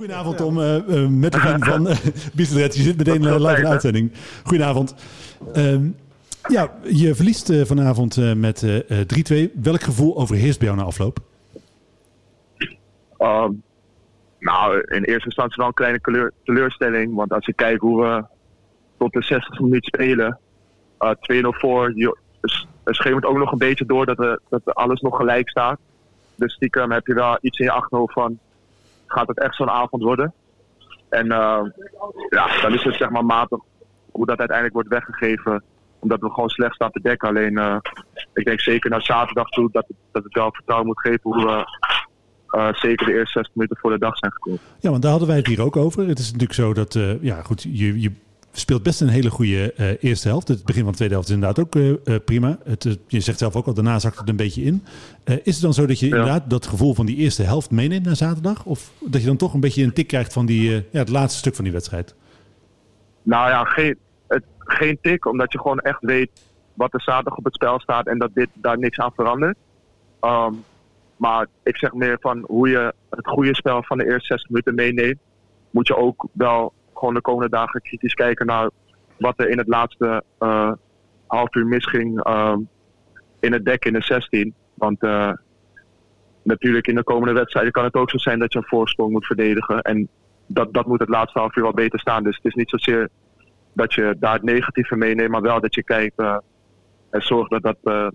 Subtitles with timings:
[0.00, 1.96] Goedenavond Tom, uh, uh, met de van uh,
[2.66, 4.12] Je zit meteen uh, live in de uitzending.
[4.42, 4.94] Goedenavond.
[5.56, 5.76] Uh,
[6.48, 8.66] ja, je verliest vanavond met
[9.32, 9.34] 3-2.
[9.62, 11.18] Welk gevoel overheerst bij jou na afloop?
[13.18, 13.62] Um,
[14.38, 17.14] nou, in eerste instantie wel een kleine teleurstelling.
[17.14, 18.24] Want als je kijkt hoe we
[18.98, 20.38] tot de 60 minuten spelen,
[20.98, 21.08] 2-0
[21.40, 22.16] voor, je,
[22.84, 25.78] er schemert ook nog een beetje door dat, we, dat alles nog gelijk staat.
[26.34, 28.38] Dus stiekem heb je wel iets in je achterhoofd van,
[29.12, 30.34] gaat het echt zo'n avond worden?
[31.08, 31.60] En uh,
[32.28, 33.58] ja, dan is het zeg maar matig
[34.10, 35.62] hoe dat uiteindelijk wordt weggegeven.
[35.98, 37.28] Omdat we gewoon slecht staan te dekken.
[37.28, 37.76] Alleen uh,
[38.34, 41.44] ik denk zeker naar zaterdag toe dat het, dat het wel vertrouwen moet geven hoe
[41.44, 41.64] we
[42.58, 44.60] uh, zeker de eerste 60 minuten voor de dag zijn gekomen.
[44.78, 46.08] Ja, want daar hadden wij het hier ook over.
[46.08, 48.12] Het is natuurlijk zo dat, ja goed, je, je
[48.52, 50.48] speelt best een hele goede uh, eerste helft.
[50.48, 52.58] Het begin van de tweede helft is inderdaad ook uh, prima.
[52.64, 54.84] Het, je zegt zelf ook al, daarna zakt het een beetje in.
[55.24, 58.16] is het dan zo dat je inderdaad dat gevoel van die eerste helft meeneemt naar
[58.16, 58.64] zaterdag?
[58.64, 61.38] Of dat je dan toch een beetje een tik krijgt van die, ja, het laatste
[61.38, 62.14] stuk van die wedstrijd?
[63.22, 63.96] Nou ja, geen,
[64.28, 66.30] het, geen tik, omdat je gewoon echt weet
[66.74, 69.56] wat er zaterdag op het spel staat en dat dit daar niks aan verandert.
[70.20, 70.64] Um,
[71.20, 74.74] maar ik zeg meer van hoe je het goede spel van de eerste zes minuten
[74.74, 75.18] meeneemt,
[75.70, 78.70] moet je ook wel gewoon de komende dagen kritisch kijken naar
[79.18, 80.72] wat er in het laatste uh,
[81.26, 82.56] half uur misging uh,
[83.40, 84.54] in het dek in de 16.
[84.74, 85.32] Want uh,
[86.42, 89.26] natuurlijk in de komende wedstrijden kan het ook zo zijn dat je een voorsprong moet
[89.26, 89.82] verdedigen.
[89.82, 90.08] En
[90.46, 92.22] dat, dat moet het laatste half uur wel beter staan.
[92.22, 93.08] Dus het is niet zozeer
[93.72, 96.18] dat je daar het negatieve meeneemt, maar wel dat je kijkt
[97.10, 98.12] en zorgt dat dat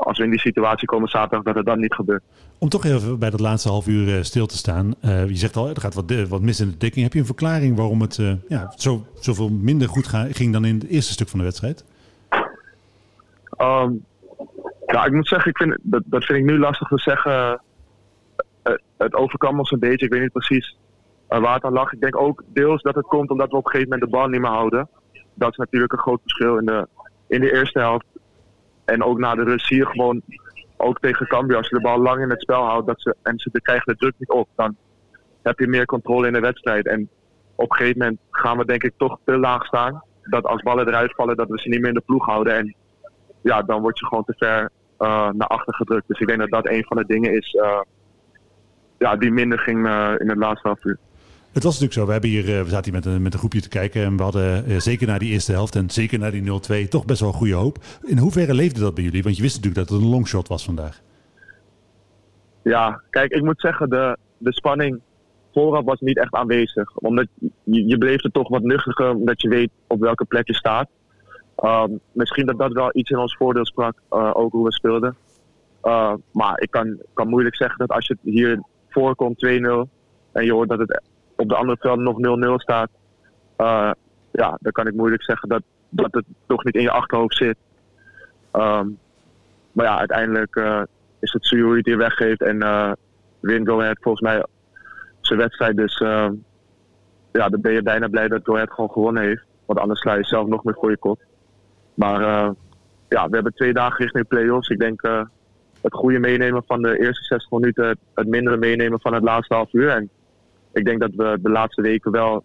[0.00, 2.22] als we in die situatie komen zaterdag, dat het dan niet gebeurt.
[2.58, 4.94] Om toch even bij dat laatste half uur uh, stil te staan.
[5.04, 7.04] Uh, je zegt al, er gaat wat, wat mis in de dekking.
[7.04, 10.74] Heb je een verklaring waarom het uh, ja, zo, zoveel minder goed ging dan in
[10.74, 11.84] het eerste stuk van de wedstrijd?
[13.58, 14.04] Um,
[14.86, 17.60] ja, ik moet zeggen, ik vind, dat, dat vind ik nu lastig te zeggen.
[18.96, 20.06] het overkwam ons een beetje.
[20.06, 20.76] Ik weet niet precies
[21.28, 21.92] waar het aan lag.
[21.92, 24.28] Ik denk ook deels dat het komt omdat we op een gegeven moment de bal
[24.28, 24.88] niet meer houden.
[25.34, 26.88] Dat is natuurlijk een groot verschil in de,
[27.28, 28.06] in de eerste helft.
[28.90, 30.22] En ook na de rust zie je gewoon,
[30.76, 33.38] ook tegen Cambio, als je de bal lang in het spel houdt dat ze, en
[33.38, 34.76] ze krijgen de druk niet op, dan
[35.42, 36.86] heb je meer controle in de wedstrijd.
[36.86, 37.08] En
[37.54, 40.02] op een gegeven moment gaan we denk ik toch te laag staan.
[40.22, 42.54] Dat als ballen eruit vallen, dat we ze niet meer in de ploeg houden.
[42.54, 42.74] En
[43.42, 46.08] ja, dan word je gewoon te ver uh, naar achter gedrukt.
[46.08, 47.80] Dus ik denk dat dat een van de dingen is uh,
[48.98, 50.98] ja, die minder ging uh, in het laatste half uur.
[51.52, 52.06] Het was natuurlijk zo.
[52.06, 54.04] We, hebben hier, eh, we zaten hier met een, met een groepje te kijken.
[54.04, 57.04] En we hadden eh, zeker na die eerste helft en zeker na die 0-2 toch
[57.04, 57.78] best wel goede hoop.
[58.02, 59.22] In hoeverre leefde dat bij jullie?
[59.22, 61.00] Want je wist natuurlijk dat het een longshot was vandaag.
[62.62, 65.00] Ja, kijk, ik moet zeggen, de, de spanning
[65.52, 66.96] vooraf was niet echt aanwezig.
[66.96, 67.26] Omdat
[67.64, 70.88] je, je bleef er toch wat nuchtiger, omdat je weet op welke plek je staat.
[71.64, 75.16] Um, misschien dat dat wel iets in ons voordeel sprak, uh, ook hoe we speelden.
[75.82, 79.48] Uh, maar ik kan, kan moeilijk zeggen dat als je hier voorkomt 2-0
[80.32, 81.02] en je hoort dat het
[81.40, 82.90] op de andere veld nog 0-0 staat,
[83.58, 83.90] uh,
[84.32, 87.56] ja, dan kan ik moeilijk zeggen dat, dat het toch niet in je achterhoofd zit.
[88.52, 88.98] Um,
[89.72, 90.82] maar ja, uiteindelijk uh,
[91.20, 92.92] is het Suyuri die weggeeft en uh,
[93.40, 93.68] wint
[94.00, 94.44] volgens mij
[95.20, 95.76] zijn wedstrijd.
[95.76, 96.28] Dus uh,
[97.32, 99.44] ja, dan ben je bijna blij dat Go Ahead gewoon gewonnen heeft.
[99.66, 101.20] Want anders sla je zelf nog meer voor je kop.
[101.94, 102.20] Maar
[103.08, 104.68] ja, we hebben twee dagen richting play-offs.
[104.68, 105.02] Ik denk
[105.80, 109.72] het goede meenemen van de eerste 60 minuten, het mindere meenemen van het laatste half
[109.72, 109.88] uur.
[109.88, 110.10] En
[110.72, 112.44] ik denk dat we de laatste weken wel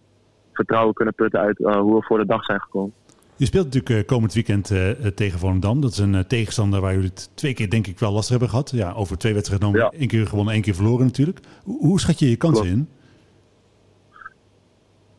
[0.53, 2.93] vertrouwen kunnen putten uit uh, hoe we voor de dag zijn gekomen.
[3.35, 5.81] Je speelt natuurlijk uh, komend weekend uh, tegen Volendam.
[5.81, 8.71] Dat is een tegenstander waar jullie het twee keer denk ik wel lastig hebben gehad.
[8.71, 9.91] Ja, over twee wedstrijden genomen.
[9.91, 9.99] Ja.
[9.99, 11.39] één keer gewonnen, één keer verloren natuurlijk.
[11.63, 12.79] Hoe, hoe schat je je kansen Klopt.
[12.79, 12.89] in?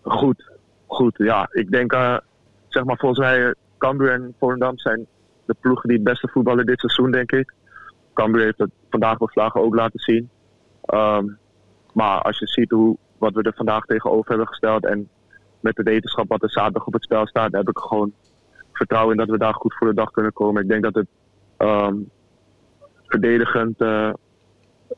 [0.02, 0.50] Goed,
[0.86, 1.14] goed.
[1.16, 1.92] Ja, ik denk,
[2.68, 5.06] zeg maar volgens mij, Cambuur en Volendam zijn
[5.44, 7.52] de ploegen die het beste voetballen dit seizoen, denk ik.
[8.14, 10.28] Cambuur heeft het vandaag bij Vlagen ook laten zien.
[10.94, 11.38] Um,
[11.96, 15.08] maar als je ziet hoe, wat we er vandaag tegenover hebben gesteld en
[15.60, 18.12] met de wetenschap wat er zaterdag op het spel staat, heb ik gewoon
[18.72, 20.62] vertrouwen in dat we daar goed voor de dag kunnen komen.
[20.62, 21.06] Ik denk dat het
[21.58, 22.10] um,
[23.06, 24.12] verdedigend uh,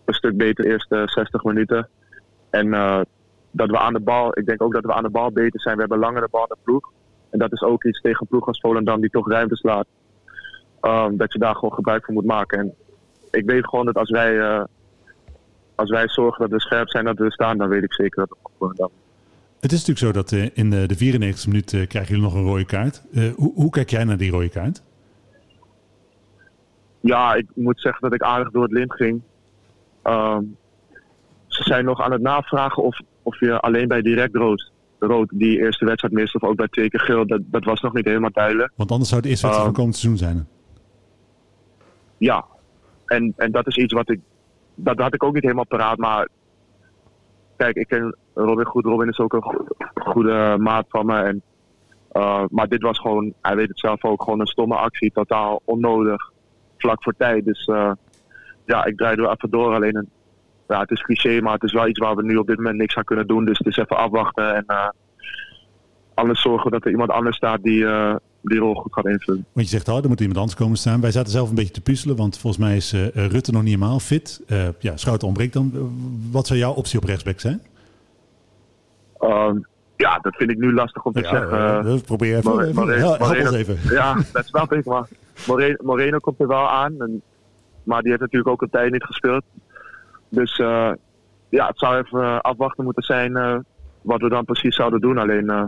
[0.05, 1.89] een stuk beter eerste 60 minuten.
[2.51, 3.01] En uh,
[3.51, 5.75] dat we aan de bal, ik denk ook dat we aan de bal beter zijn.
[5.75, 6.91] We hebben langer de bal de ploeg.
[7.31, 9.87] En dat is ook iets tegen ploeg als Volendam die toch ruimte slaat.
[10.81, 12.59] Um, dat je daar gewoon gebruik van moet maken.
[12.59, 12.75] En
[13.31, 14.65] ik weet gewoon dat als wij uh,
[15.79, 18.29] als wij zorgen dat we scherp zijn, dat we staan, dan weet ik zeker dat
[18.29, 18.91] we gewoon dan.
[19.61, 22.35] Het is natuurlijk zo dat uh, in de, de 94 minuut uh, krijgen jullie nog
[22.35, 23.03] een rode kaart.
[23.11, 24.83] Uh, hoe, hoe, kijk jij naar die rode kaart?
[27.01, 29.21] Ja, ik moet zeggen dat ik aardig door het lint ging.
[30.05, 30.57] Um,
[31.47, 35.59] ze zijn nog aan het navragen of, of je alleen bij direct rood, rood die
[35.59, 38.33] eerste wedstrijd mist of ook bij twee keer geel, dat, dat was nog niet helemaal
[38.33, 38.73] duidelijk.
[38.77, 40.49] Want anders zou het eerste wedstrijd um, van komend seizoen zijn.
[42.19, 42.45] Ja,
[43.07, 44.21] en, en dat is iets wat ik
[44.81, 45.99] dat had ik ook niet helemaal paraat.
[45.99, 46.29] Maar
[47.57, 48.85] kijk, ik ken Robin goed.
[48.85, 51.19] Robin is ook een go- goede maat van me.
[51.19, 51.43] En,
[52.13, 55.13] eh, maar dit was gewoon, hij weet het zelf ook, gewoon een stomme actie.
[55.13, 56.31] Totaal onnodig.
[56.77, 57.45] Vlak voor tijd.
[57.45, 57.93] Dus eh,
[58.65, 59.75] ja, ik draai er even door.
[59.75, 60.11] Alleen, een,
[60.69, 62.77] ja, het is cliché, maar het is wel iets waar we nu op dit moment
[62.77, 63.45] niks aan kunnen doen.
[63.45, 64.55] Dus het is even afwachten.
[64.55, 64.89] En eh,
[66.15, 67.87] anders zorgen dat er iemand anders staat die
[68.43, 69.45] die rol goed gaat invullen.
[69.53, 71.01] Want je zegt, oh, er moet iemand anders komen staan.
[71.01, 73.75] Wij zaten zelf een beetje te puzzelen, want volgens mij is eh, Rutte nog niet
[73.75, 74.41] helemaal fit.
[74.47, 75.71] Eh, ja, Schouten ontbreekt dan.
[75.75, 75.81] Eh,
[76.31, 77.61] Wat zou jouw optie op rechtsback zijn?
[79.19, 79.57] Ehm,
[79.97, 81.51] ja, dat vind ik nu lastig om te zeggen.
[81.53, 82.51] eh, eh, probeer even.
[82.51, 83.79] More- even- More- help help Moreno- ons even.
[83.97, 84.85] Ja, dat snap ik.
[84.85, 85.09] Maar
[85.47, 87.01] Moreno, Moreno komt er wel aan.
[87.01, 87.23] En,
[87.83, 89.43] maar die heeft natuurlijk ook een tijd niet gespeeld.
[90.29, 90.91] Dus eh,
[91.49, 93.57] ja, het zou even eh, afwachten moeten zijn eh,
[94.03, 95.19] wat we dan precies zouden doen.
[95.19, 95.65] Alleen, eh,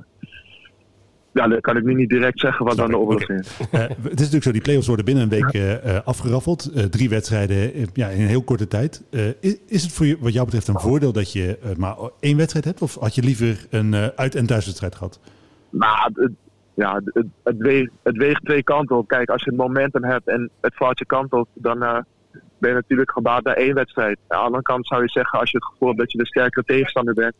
[1.33, 3.57] ja, dat kan ik nu niet direct zeggen wat dan de oplossing is.
[3.71, 6.73] Eh, het is natuurlijk zo, die play-offs worden binnen een week eh, eh, afgeraffeld.
[6.75, 9.03] Eh, drie wedstrijden ja, in een heel korte tijd.
[9.11, 12.37] Eh, is, is het voor je, wat jou betreft een voordeel dat je maar één
[12.37, 12.83] wedstrijd hebt?
[12.83, 15.21] Of had je liever een eh, uit- en thuiswedstrijd gehad?
[15.71, 16.33] Nou, het,
[16.75, 19.09] ja, het, het, weegt, het weegt twee kanten op.
[19.09, 21.99] Kijk, als je het momentum hebt en het valt je kant op, dan eh,
[22.59, 24.19] ben je natuurlijk gebaat bij één wedstrijd.
[24.29, 26.27] Aan de andere kant zou je zeggen, als je het gevoel hebt dat je de
[26.27, 27.35] sterkere tegenstander bent,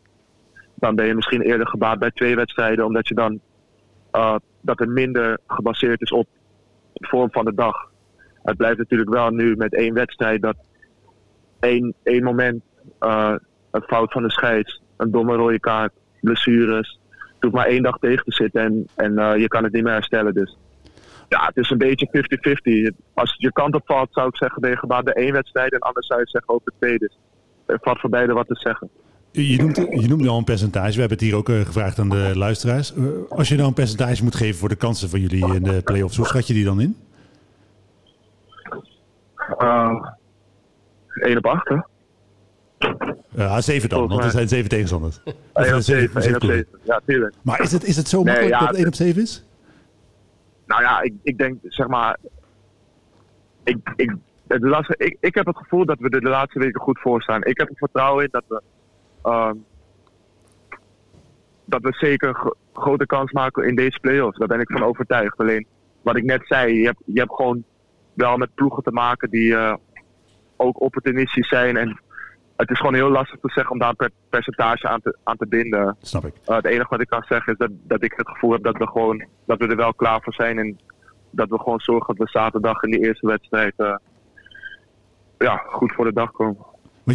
[0.75, 3.39] dan ben je misschien eerder gebaat bij twee wedstrijden, omdat je dan
[4.11, 6.27] eh, dat er minder gebaseerd is op
[6.93, 7.89] de vorm van de dag.
[8.43, 10.55] Het blijft natuurlijk wel nu met één wedstrijd dat
[11.59, 12.63] één, één moment,
[12.99, 13.35] eh,
[13.71, 16.99] een fout van de scheids, een domme rode kaart, blessures,
[17.39, 19.93] het maar één dag tegen te zitten en, en eh, je kan het niet meer
[19.93, 20.33] herstellen.
[20.33, 20.57] Dus
[21.29, 22.95] ja, het is een beetje 50-50.
[23.13, 26.07] Als het je kant op valt, zou ik zeggen, ben bij één wedstrijd en anders
[26.07, 26.97] zou je zeggen over twee.
[26.97, 27.17] Dus
[27.65, 28.89] er valt voor beide wat te zeggen.
[29.31, 30.93] Je noemt, je noemt al een percentage.
[30.93, 32.93] We hebben het hier ook eh, gevraagd aan de luisteraars.
[32.93, 35.81] Eh, als je nou een percentage moet geven voor de kansen van jullie in de
[35.81, 36.97] play-offs, hoe schat je die dan in?
[39.59, 40.05] Uh,
[41.13, 41.75] 1 op 8, hè?
[43.35, 45.19] Uh, 7 dan, want er zijn zeven tegenstanders.
[45.23, 46.65] Of, 1 eh, op 7, 1 op ploegen.
[46.71, 46.79] 7.
[46.83, 47.35] Ja, tuurlijk.
[47.41, 49.43] Maar is het, is het zo Nee, makkelijk ja, dat het 1 op 7 is?
[50.65, 52.17] Nou ja, ik, ik denk, zeg maar.
[53.63, 54.15] Ik, ik,
[54.47, 57.21] het lastige, ik, ik heb het gevoel dat we er de laatste weken goed voor
[57.21, 57.43] staan.
[57.43, 58.61] Ik heb er vertrouwen in dat we.
[59.23, 59.55] Ehm,
[61.65, 64.37] dat we zeker grote kans maken in deze play-offs.
[64.37, 65.37] Daar ben ik van overtuigd.
[65.37, 65.67] Alleen,
[66.01, 67.63] wat ik net zei, je hebt, je hebt gewoon
[68.13, 69.73] wel met ploegen te maken die eh,
[70.55, 71.77] ook opportunistisch zijn.
[71.77, 72.01] En
[72.55, 75.37] het is gewoon heel lastig te zeggen om daar een per- percentage aan te, aan
[75.37, 75.97] te binden.
[76.01, 76.33] Snap ik.
[76.47, 78.77] Uh, het enige wat ik kan zeggen is dat, dat ik het gevoel heb dat
[78.77, 80.57] we gewoon dat we er wel klaar voor zijn.
[80.57, 80.79] En
[81.29, 83.95] dat we gewoon zorgen dat we zaterdag in die eerste wedstrijd eh,
[85.37, 86.57] ja, goed voor de dag komen.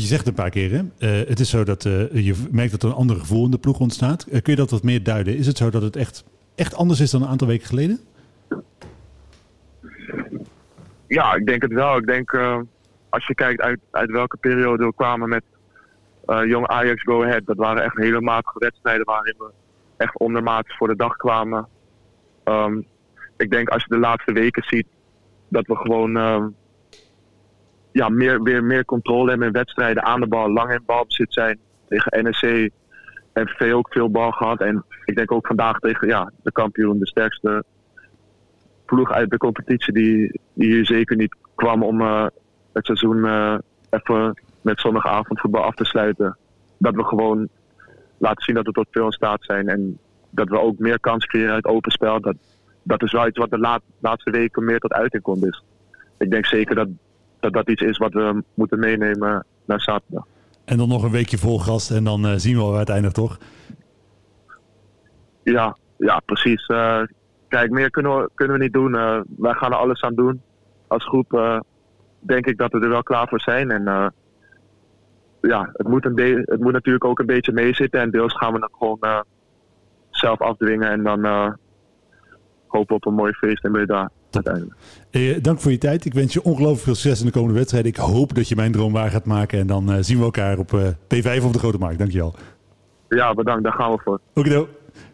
[0.01, 0.83] Je zegt een paar keer, hè?
[0.99, 3.59] eh, het is zo dat eh, je merkt dat er een ander gevoel in de
[3.59, 4.23] ploeg ontstaat.
[4.27, 5.37] Eh, kun je dat wat meer duiden?
[5.37, 8.01] Is het zo dat het echt, echt anders is dan een aantal weken geleden?
[11.07, 11.97] Ja, ik denk het wel.
[11.97, 12.35] Ik denk
[13.09, 15.43] als je kijkt uit, uit welke periode we kwamen met
[16.27, 17.47] jong Ajax Go Ahead.
[17.47, 19.51] Dat waren echt hele matige wedstrijden waarin we
[19.97, 21.69] echt ondermaats voor de dag kwamen.
[22.45, 22.81] Ehm,
[23.37, 24.87] ik denk als je de laatste weken ziet
[25.49, 26.49] dat we gewoon ehm,
[27.97, 30.03] ja, meer, weer meer controle hebben in wedstrijden.
[30.03, 31.59] Aan de bal, lang in balbezit zijn.
[31.89, 32.71] Tegen NEC
[33.33, 34.61] en VV ook veel bal gehad.
[34.61, 37.65] En ik denk ook vandaag tegen ja, de kampioen, de sterkste
[38.85, 42.27] ploeg uit de competitie die, die hier zeker niet kwam om eh,
[42.73, 43.59] het seizoen eh,
[43.91, 46.37] even met zondagavondvoetbal af te sluiten.
[46.79, 47.49] Dat we gewoon
[48.19, 49.69] laten zien dat we tot veel in staat zijn.
[49.69, 49.99] En
[50.31, 52.21] dat we ook meer kans creëren uit open spel.
[52.21, 52.37] Dat,
[52.83, 55.43] dat is wel iets wat de laat- laatste weken meer tot uiting komt.
[55.43, 55.63] Dus
[56.19, 56.89] ik denk zeker dat,
[57.53, 60.27] dat dat iets is wat we moeten meenemen naar zaterdag.
[60.65, 63.39] En dan nog een weekje vol gast en dan eh, zien we wel uiteindelijk toch?
[65.43, 66.67] Ja, ja precies.
[66.67, 67.03] Eh,
[67.49, 68.95] kijk, meer kunnen we, kunnen we niet doen.
[68.95, 70.43] Eh, wij gaan er alles aan doen.
[70.87, 71.63] Als groep
[72.19, 73.71] denk ik dat we er wel klaar voor zijn.
[73.71, 74.13] En
[75.41, 78.01] ja, het moet, een het moet natuurlijk ook een beetje meezitten.
[78.01, 79.25] En deels gaan we het gewoon
[80.11, 80.91] zelf afdwingen.
[80.91, 81.25] En dan
[82.67, 84.11] hopen we op een mooi feest in Breda
[84.45, 84.77] uiteindelijk.
[85.11, 86.05] Eh, dank voor je tijd.
[86.05, 87.91] Ik wens je ongelooflijk veel succes in de komende wedstrijden.
[87.91, 89.59] Ik hoop dat je mijn droom waar gaat maken.
[89.59, 91.99] En dan eh, zien we elkaar op eh, P5 op de Grote Markt.
[91.99, 92.35] Dankjewel.
[93.09, 93.63] Ja, bedankt.
[93.63, 94.21] Daar gaan we voor.
[94.35, 94.69] Okido.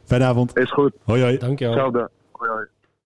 [0.05, 0.57] Fijne avond.
[0.57, 0.93] Is goed.
[1.05, 1.39] Hoi hoi.
[1.39, 1.75] Dankjewel.
[1.75, 2.11] Hetzelfde.
[2.33, 2.67] Hoi, hoi.